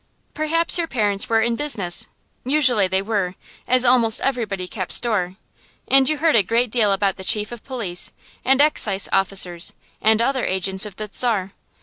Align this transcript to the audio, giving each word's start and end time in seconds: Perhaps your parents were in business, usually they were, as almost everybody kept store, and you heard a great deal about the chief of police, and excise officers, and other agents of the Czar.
Perhaps 0.33 0.79
your 0.79 0.87
parents 0.87 1.29
were 1.29 1.41
in 1.41 1.55
business, 1.55 2.07
usually 2.43 2.87
they 2.87 3.03
were, 3.03 3.35
as 3.67 3.85
almost 3.85 4.19
everybody 4.21 4.67
kept 4.67 4.91
store, 4.91 5.35
and 5.87 6.09
you 6.09 6.17
heard 6.17 6.35
a 6.35 6.41
great 6.41 6.71
deal 6.71 6.91
about 6.91 7.17
the 7.17 7.23
chief 7.23 7.51
of 7.51 7.63
police, 7.63 8.11
and 8.43 8.61
excise 8.61 9.07
officers, 9.13 9.73
and 10.01 10.19
other 10.19 10.43
agents 10.43 10.87
of 10.87 10.95
the 10.95 11.07
Czar. 11.13 11.51